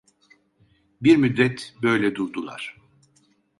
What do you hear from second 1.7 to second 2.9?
böyle durdular.